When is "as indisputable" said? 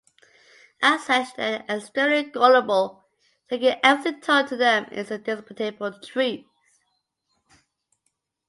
4.85-5.99